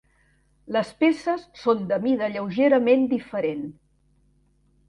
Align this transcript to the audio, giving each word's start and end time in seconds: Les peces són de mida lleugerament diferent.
Les 0.77 0.93
peces 1.03 1.43
són 1.65 1.85
de 1.91 1.99
mida 2.07 2.31
lleugerament 2.37 3.07
diferent. 3.15 3.63